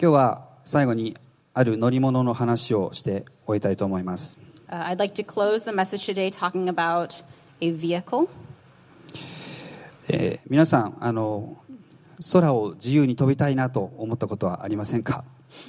[0.00, 1.16] 今日は最後に
[1.52, 7.24] ある乗り物の話をして終えたいと思います Uh, I'd like to close the message today talking about
[7.60, 8.28] a vehicle.
[10.08, 11.56] えー皆さんあの
[12.32, 15.24] 空を自由に飛びたいなと思ったことはありませんか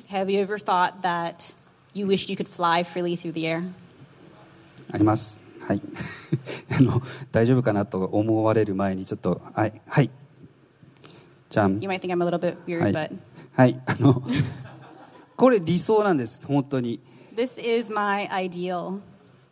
[0.10, 1.56] Have you ever thought that
[1.94, 3.64] you wished you could fly freely through the air?
[4.94, 5.83] あります はい。
[6.79, 7.03] あの
[7.33, 10.11] 大丈夫かなと思われる前にちょっとはいはい。
[11.49, 11.81] じゃん。
[11.81, 12.93] You might think I'm a little bit weird, はい。
[12.93, 13.17] but
[13.53, 13.81] はい。
[13.87, 14.23] あの
[15.37, 17.01] これ理想なんです本当に。
[17.37, 19.01] This is my ideal.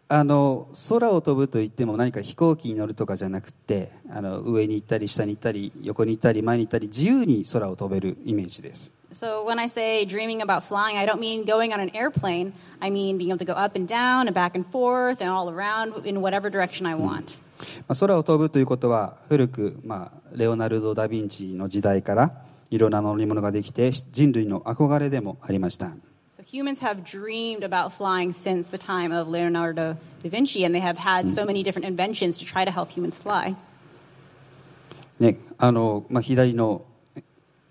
[0.09, 12.53] あの空を飛ぶといっても何か飛行機に乗るとかじゃなくてあの上に行ったり下に行ったり横に行ったり前に行ったり自由に空を飛べるイメージです So when I say dreaming about flying, I don't mean going on an airplane.
[12.81, 15.49] I mean being able to go up and down and back and forth and all
[15.49, 17.39] around in whatever direction I want.
[17.87, 22.33] まあ空を飛ぶということは古く、まあ、レオナルド・ダ・ヴィンチの時代から
[22.71, 25.93] いろんな乗り物ができて人類の憧れでもありました
[26.37, 30.81] So humans have dreamed about flying since the time of Leonardo da Vinci, and they
[30.81, 33.55] have had so many different inventions to try to help humans fly.
[35.21, 36.83] ねあのまあ、左の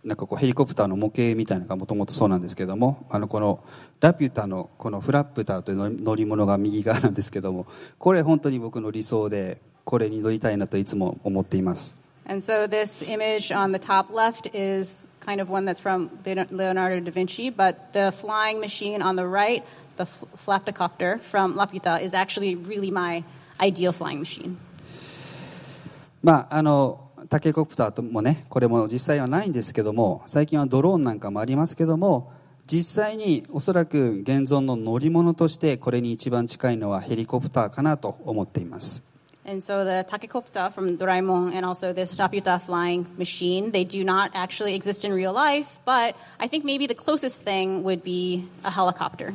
[0.04, 3.64] なんかこうヘリコプターの模型みたいなのがもともとそうなんですけどもあのこの
[4.02, 7.68] ラピュタのこのフラップターという乗り乗り物が右側なんですけども
[8.00, 11.96] これ本当に僕の理想でこれに乗りたいなといつも思っています
[12.26, 17.00] And so this image on the top left is kind of one that's from Leonardo
[17.02, 19.64] da Vinci, but the flying machine on the right,
[19.98, 23.24] the fl- flaptocopter from Laputa, is actually really my
[23.60, 24.58] ideal flying machine.
[26.22, 32.32] まああのタケコプターともねこれも実際はないんですけども最近はドローンなんかもありますけども
[32.68, 39.02] 実際におそらく現存の乗り物としてこれに一番近いのはヘリコプターかなと思っています
[39.48, 44.30] And so the Takekopta from Doraemon and also this Laputa flying machine, they do not
[44.36, 48.70] actually exist in real life, but I think maybe the closest thing would be a
[48.70, 49.34] helicopter.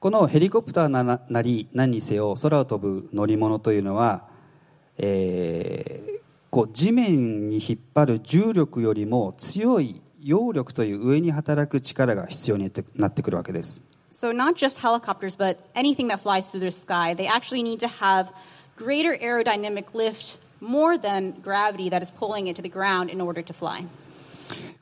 [0.00, 4.27] このヘリコプターなななり何にせよ空を飛ぶ乗り物というのは、
[4.98, 6.18] えー
[6.50, 17.86] こう地面に引っ張る重力よりも強い揚力という上に働く力が必要になってくるわけです So not just helicopters, but anything that flies through the sky, they actually need to
[17.86, 18.32] have
[18.76, 23.42] greater aerodynamic lift more than gravity that is pulling it to the ground in order
[23.42, 23.86] to fly.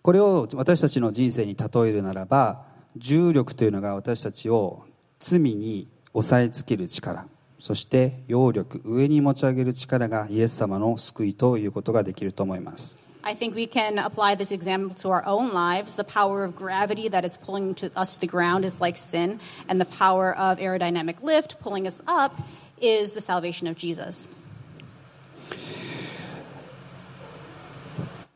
[0.02, 2.62] これを私たちの人生に例えるならば
[2.96, 4.84] 重力というのが私たちを
[5.18, 7.26] 罪に押さえつける力
[7.58, 15.96] そして揚力上に持ち上げる力がイエス様の救いということができると思います I think we can apply this example to our own lives.
[15.96, 19.40] The power of gravity that is pulling to us to the ground is like sin,
[19.68, 22.40] and the power of aerodynamic lift pulling us up
[22.80, 24.28] is the salvation of Jesus.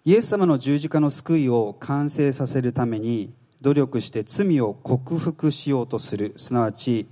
[0.05, 7.07] イエス様の十字架の救いを完成させるために努力して罪を克服しようとするすなわち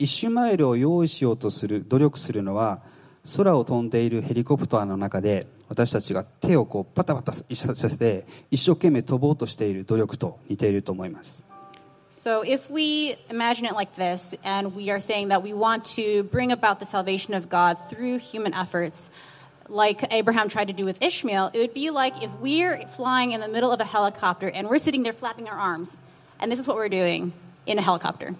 [0.00, 2.82] イシュマエルを用意しようとする努力するのは
[3.36, 11.46] 空を飛んでいるヘリコプターの中で私たちが手をこうパタパタさせて一生懸命飛ぼうとしている努力と似ていると思います
[12.08, 16.22] So, if we imagine it like this, and we are saying that we want to
[16.24, 19.10] bring about the salvation of God through human efforts,
[19.68, 23.40] like Abraham tried to do with Ishmael, it would be like if we're flying in
[23.40, 26.00] the middle of a helicopter and we're sitting there flapping our arms,
[26.40, 27.32] and this is what we're doing
[27.66, 28.34] in a helicopter.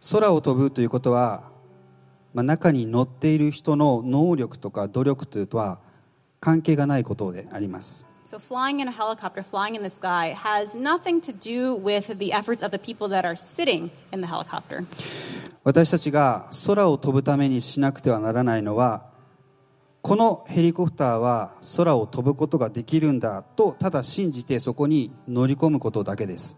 [0.00, 1.50] 空を飛ぶということは、
[2.32, 5.80] まあ、中に乗っている人の能力とか努力というとは
[6.40, 12.32] 関係がないことであります So, flying in a helicopter, flying in the sky, has nothing to do with the
[12.32, 14.86] efforts of the people that are sitting in the helicopter.
[15.64, 19.10] 私たちが空を飛ぶためにしなくてはならないのは
[20.00, 26.56] このヘリコプターは空を飛ぶことができるんだとただ信じてそこに乗り込むことだけです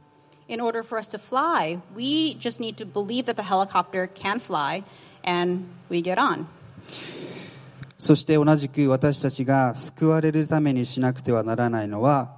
[0.51, 4.39] In order for us to fly, we just need to believe that the helicopter can
[4.39, 4.83] fly,
[5.23, 6.47] and we get on.
[7.97, 12.35] そして同じく私たちが救われるためにしなくてはならないのは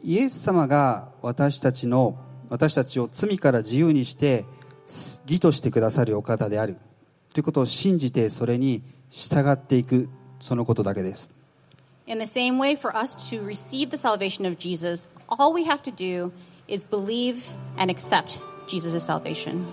[0.00, 2.16] イエス様が私たちの
[2.48, 4.44] 私たちを罪から自由にして
[5.26, 6.76] 義としてくださるお方である
[7.32, 10.08] ということを信じてそれに従っていく
[10.38, 11.30] そのことだけです
[12.06, 15.82] In the same way, for us to receive the salvation of Jesus, all we have
[15.82, 16.32] to do
[16.67, 17.43] is believe
[17.77, 19.65] and accept Jesus' salvation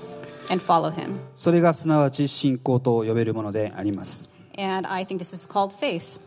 [0.51, 1.19] and follow him.
[1.35, 6.21] それがすなわち信仰と呼べるものであります And I think this is called faith.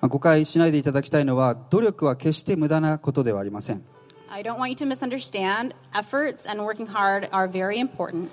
[0.00, 3.84] まあ誤解しないでいただきたいのは努力は決して無駄なことではありません
[4.30, 5.74] I don't want you to misunderstand.
[5.92, 8.28] Efforts and working hard are very important.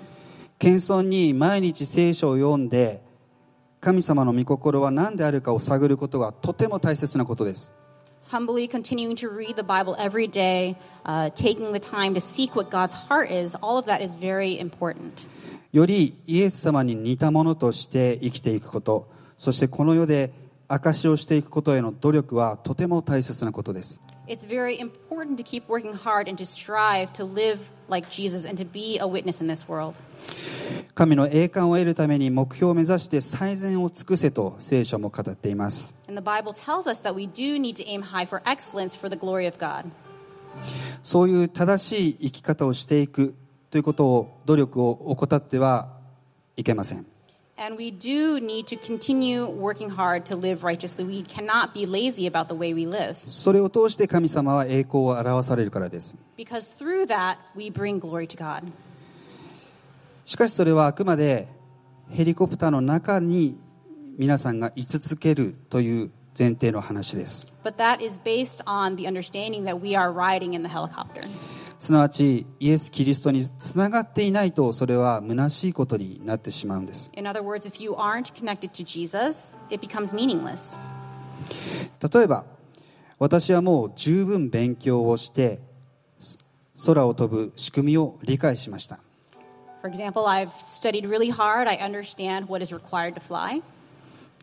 [0.58, 3.02] 謙遜に毎日聖書を読んで
[3.80, 7.72] 神様の御心は何であるかを探ることはとても大切なことです
[8.32, 10.74] Humbly continuing to read the Bible every day,
[11.04, 14.58] uh, taking the time to seek what God's heart is, all of that is very
[14.58, 15.26] important.
[15.70, 20.32] よりイエス様に似たものとして生きていくことそしてこの世で
[20.66, 24.00] 証しをしていくことへの努力はとても大切なことです
[24.32, 28.56] It's very important to keep working hard and to strive to live like Jesus and
[28.56, 29.94] to be a witness in this world.
[30.94, 38.98] 神の栄冠を得るために目標を目指して最善を尽くせと聖書も語っています And the Bible tells us that we do need to aim high for excellence
[38.98, 39.84] for the glory of God.
[41.02, 43.34] そういう正しい生き方をしていく
[43.70, 45.90] ということを努力を怠っては
[46.56, 47.11] いけません
[47.64, 51.04] And we do need to continue working hard to live righteously.
[51.04, 53.14] We cannot be lazy about the way we live.
[53.28, 58.64] それを通して神様は栄光を表されるからです Because through that, we bring glory to God.
[60.24, 61.46] しかしそれはあくまで
[62.10, 63.56] ヘリコプターの中に
[64.18, 71.22] 皆さんが居続けるという前提の話です But that is based on the understanding that we are riding in the helicopter.
[71.82, 77.10] すなわちイエス・キリストにつながっていないとそれはむなしいことになってしまうんです。
[82.14, 82.44] 例えば
[83.18, 85.60] 私はもう十分勉強をして
[86.86, 89.00] 空を飛ぶ仕組みを理解しました、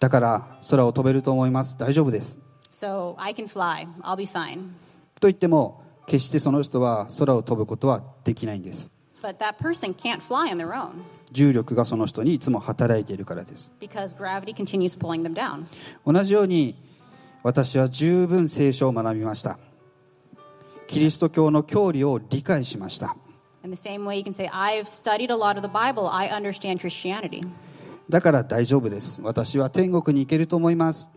[0.02, 1.78] だから空を飛べると思います。
[1.78, 2.42] 大丈夫です、
[5.22, 8.92] と言っても決してその人は空を飛ぶことはできないんです。
[11.32, 13.72] 重力がその人にいつも働いているからです。
[16.06, 16.76] 同じように
[17.44, 19.60] 私は十分聖書を学びました。
[20.88, 23.16] キリスト教の教理を理解しました。
[28.10, 29.22] だから大丈夫です。
[29.22, 31.12] 私は天国に行けると思います、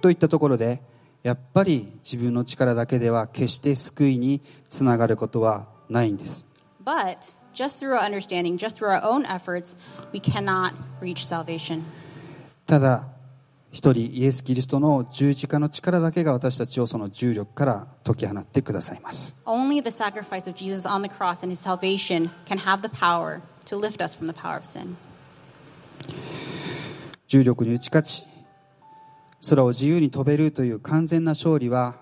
[0.00, 0.80] といったところで
[1.22, 4.40] やっぱり自分の力だけでは決して救いに
[4.70, 6.46] つながることはないんです
[6.84, 7.18] But
[7.52, 9.76] just through our understanding, just through our own efforts,
[10.12, 11.82] we cannot reach salvation.
[12.66, 13.08] ただ
[13.72, 23.42] 一人イエス・キリストの十字架の力だけが私たちをその重力から解き放ってくださいます Only the sacrifice of Jesus on the cross and his salvation can have the power
[23.66, 24.96] to lift us from the power of sin.
[27.28, 28.24] 重力に打ち勝ち
[29.48, 31.96] 空を自由に飛べるという完全な勝利は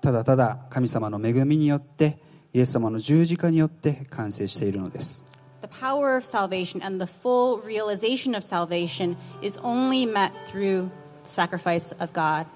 [0.00, 2.18] ただただ神様の恵みによって
[2.52, 5.24] イエス様の十字架によって完成しているのです
[5.62, 10.90] The power of salvation and the full realization of salvation is only met through
[11.24, 12.46] the sacrifice of God.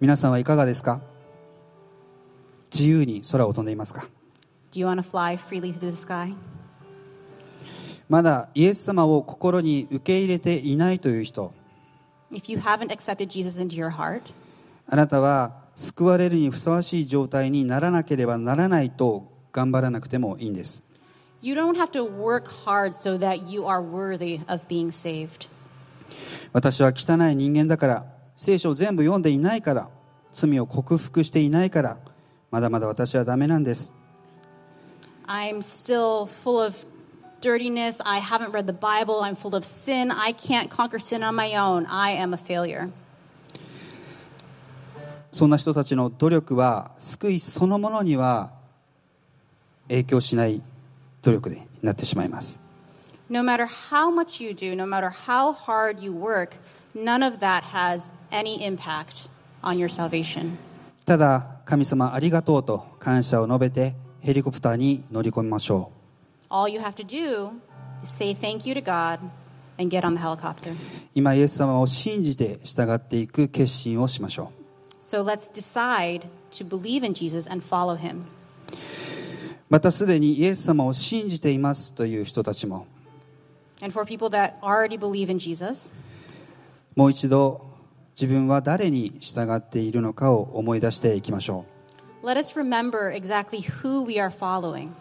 [0.00, 1.02] 皆さんはいかがですか
[2.72, 4.08] 自由に空を飛んでいますか
[4.72, 6.34] Do you want to fly freely through the sky?
[8.08, 11.52] まだイエス様を心に受け入れていないという人
[14.88, 20.82] あなたは救われるにふさわしい状態にならなければならないと頑張らなくてもいいんです。
[26.52, 28.06] 私は汚い人間だから、
[28.36, 29.88] 聖書を全部読んでいないから、
[30.30, 31.98] 罪を克服していないから、
[32.50, 33.92] まだまだ私はダメなんです。
[37.42, 38.00] Dirtiness.
[38.06, 39.20] I haven't read the Bible.
[39.20, 40.10] I'm full of sin.
[40.10, 41.86] I can't conquer sin on my own.
[41.90, 42.90] I am a failure.
[45.32, 48.52] そんな人たちの努力は救いそのものには
[49.88, 50.62] 影響しない
[51.22, 52.60] 努力になってしまいます
[53.30, 56.56] No matter how much you do, no matter how hard you work,
[56.94, 59.30] none of that has any impact
[59.62, 60.58] on your salvation.
[61.06, 65.90] ただ神様ありがとうと感謝を述べてヘリコプターに乗り込みましょ
[66.51, 67.59] All you have to do
[68.01, 69.19] is say thank you to God
[69.77, 70.71] and get on the helicopter.
[70.71, 70.75] う
[71.13, 74.51] 今イエス様を信じて従っていく決心をしましょ
[75.01, 78.21] So let's decide to believe in Jesus and follow him.
[78.21, 78.23] う
[79.69, 82.87] またすでにイエス様を信じていますという人たちも
[83.81, 85.93] And for people that already believe in Jesus,
[86.95, 87.65] もう一度
[88.19, 91.65] 自分は誰に従っているのかを思い出していきましょ
[92.23, 94.95] let us remember exactly who we are following.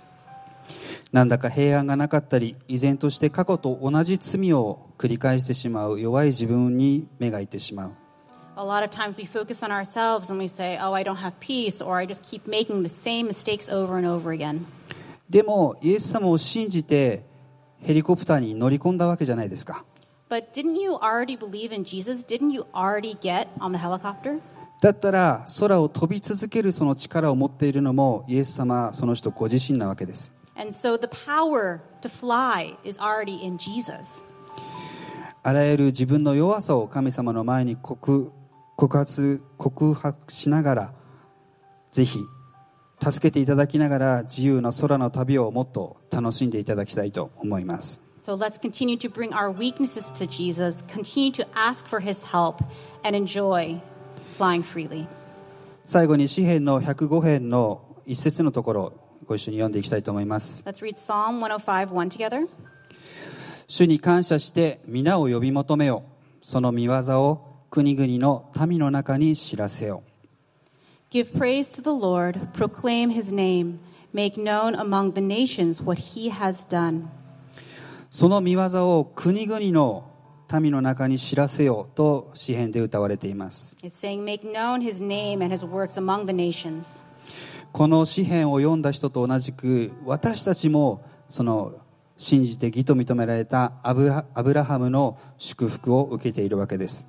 [1.12, 7.92] うなんだか平安がなかったり依然として過去と同じ罪を繰り返してしまう弱い自分に目がいってしまう
[8.58, 11.40] A lot of times we focus on ourselves and we say, oh, I don't have
[11.40, 14.66] peace, or I just keep making the same mistakes over and over again.
[15.30, 17.24] でもイエス様を信じて
[17.80, 19.86] ヘリコプターに乗り込んだわけじゃないですか
[20.30, 22.26] But didn't you already believe in Jesus?
[22.26, 24.42] Didn't you already get on the helicopter?
[24.82, 34.27] だったら空を飛び続けるその力を持っているのもイエス様その人ご自身なわけです And so the power to fly is already in Jesus.
[35.43, 38.33] あらゆる自分の弱さを神様の前に告
[38.77, 40.95] 告発告白しながら
[41.93, 42.19] ぜひ
[43.01, 52.57] 助けていただきながら自由な空の旅をもっと楽しんでいただきたいと思います So let's continue to bring our weaknesses to Jesus, continue to ask for his help,
[53.05, 53.81] and enjoy
[54.37, 55.07] flying freely.
[55.85, 59.00] 最後に詩篇の105編の一節のところを
[59.32, 62.50] ご一緒に読んでいきたいと思います Let's read Psalm 105 1 together.
[63.68, 66.04] 主に感謝して皆を呼び求めよ
[66.42, 70.04] その見業を国々の民の中に知らせよ
[71.10, 73.80] Give praise to the Lord, proclaim his name,
[74.14, 77.08] make known among the nations what he has done.
[78.10, 80.10] その見業を国々の
[80.60, 87.04] 民の中に知らせよと詩篇で歌われています It's saying, Make known his name and his works among the nations.
[87.72, 91.74] この詩篇を読んだ人と同じく私たちもその
[92.18, 94.10] 信じて義と認められたアブ,
[94.54, 97.08] ラハムの祝福を受けているわけです。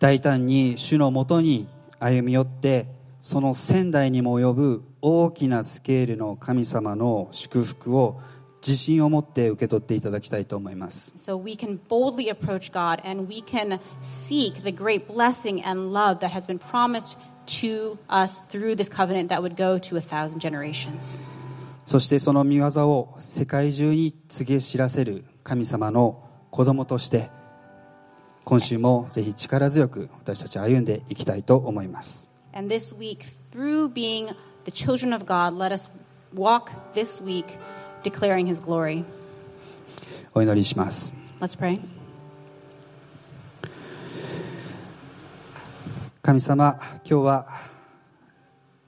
[0.00, 1.68] 大胆に主のもとに
[2.00, 2.88] 歩み寄って
[3.20, 8.20] その仙台にも及ぶ大きなスケールの神様の祝福を。
[8.66, 11.12] 自信を持って受け取っていただきたいと思います。
[21.84, 27.30] そしてその御業を世界中に告げ知らせる神様の子供として
[28.44, 32.30] 今週もぜひ力強く私たち歩んでいきたいと思います。
[38.04, 39.04] Declaring his glory.
[40.34, 41.80] お祈りします Let's pray.
[46.22, 46.78] 神様
[47.08, 47.48] 今日は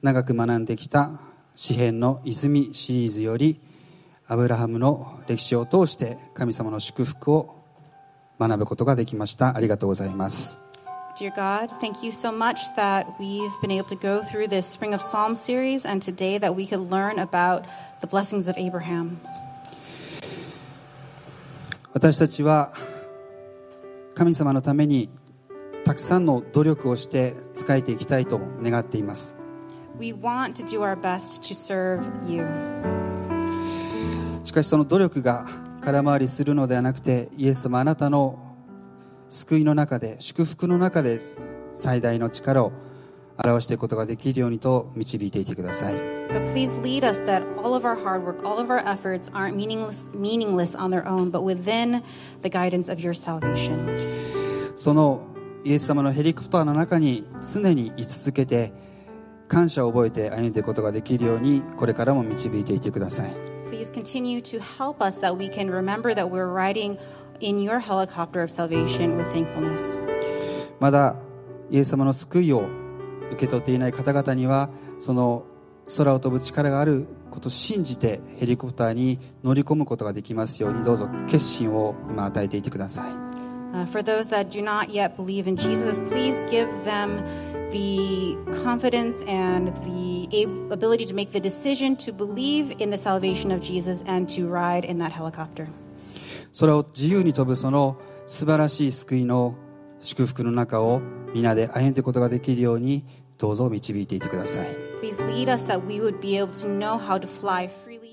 [0.02, 1.10] 長く学んできた
[1.54, 3.60] 詩篇の泉シリーズより
[4.26, 7.56] アブラハムの歴史を通して神様の祝福を
[8.38, 10.65] 学ぶことができましたありがとうございます
[11.18, 14.92] Dear God, thank you so much that we've been able to go through this Spring
[14.92, 17.64] of Psalms series and today that we could learn about
[18.02, 19.18] the blessings of Abraham.
[21.94, 22.74] 私たちは
[24.14, 25.08] 神様のために
[25.86, 29.34] たくさんの努力をして仕えていきたいと願っています
[29.98, 32.46] We want to do our best to serve you.
[34.44, 35.46] しかしその努力が
[35.80, 38.45] 空回りするのではなくてイエス様あなたの
[39.30, 41.20] 救いの中で祝福の中で
[41.72, 42.72] 最大の力を
[43.44, 45.94] 表していくことができるようにと導いていてください
[46.28, 49.54] But please lead us that all of our hard work, all of our efforts aren't
[49.54, 52.02] meaningless, meaningless on their own, but within
[52.42, 53.78] the guidance of your salvation.
[54.74, 55.22] その
[55.64, 58.72] イエス様のヘリコプターの中に常に居続けて
[59.48, 63.30] 感謝を覚えて歩んでいくことができるようにこれからも導いていてください
[63.70, 66.96] Please continue to help us that we can remember that we're riding
[67.39, 69.97] in your helicopter of salvation with thankfulness.
[70.79, 71.15] まだ
[71.69, 72.63] イエス様の救いを
[73.31, 74.69] 受け取っていない方々には
[74.99, 75.45] その
[75.97, 83.31] 空を飛ぶ力があることを信じてヘリコプターに乗り込むことができますようにどうぞ決心を今与えていてください
[83.73, 87.23] Uh, for those that do not yet believe in Jesus, please give them
[87.71, 93.49] the confidence and the ab- ability to make the decision to believe in the salvation
[93.49, 95.69] of Jesus and to ride in that helicopter.
[96.58, 99.56] 空を自由に飛ぶその素晴らしい救いの
[100.00, 101.02] 祝福の中を
[101.34, 103.04] 皆で歩んでいくことができるように
[103.36, 104.66] どうぞ導いていてください。
[105.00, 108.05] Please lead us that we would be able to know how to fly freely